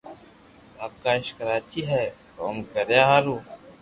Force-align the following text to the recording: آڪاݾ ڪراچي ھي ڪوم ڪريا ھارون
آڪاݾ 0.85 1.23
ڪراچي 1.37 1.81
ھي 1.91 2.03
ڪوم 2.37 2.55
ڪريا 2.73 3.01
ھارون 3.09 3.39